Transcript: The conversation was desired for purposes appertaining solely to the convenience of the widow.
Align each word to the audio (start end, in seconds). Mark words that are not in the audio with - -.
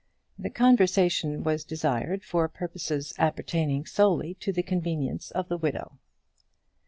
The 0.39 0.49
conversation 0.49 1.43
was 1.43 1.63
desired 1.63 2.23
for 2.23 2.47
purposes 2.47 3.13
appertaining 3.19 3.85
solely 3.85 4.33
to 4.39 4.51
the 4.51 4.63
convenience 4.63 5.29
of 5.29 5.47
the 5.47 5.57
widow. 5.59 5.99